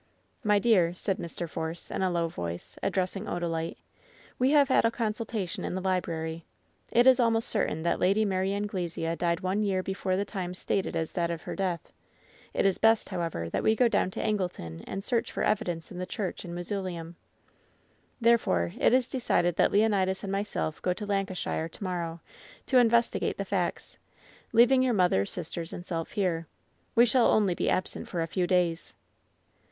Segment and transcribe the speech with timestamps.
[0.43, 1.47] "My dear," said Mr.
[1.47, 3.77] Force, in a low voice, addressing Odalite,
[4.39, 6.43] "we have had a consultation in the library.
[6.91, 10.95] It is almost certain that Lady Mary Anglesea died one year before the time stated
[10.95, 11.93] as that of her death.
[12.51, 15.99] It is best, however, that we go down to Angleton and search for evidence in
[15.99, 17.15] the church and mausoleum.
[18.19, 22.19] Therefore, it is decided that Leonidas and myself go to Lancashire to morrow
[22.65, 23.99] to investigate the facts,
[24.51, 26.47] leaving your mother, sisters, and self here.
[26.95, 28.95] We shall only be absent for a few days."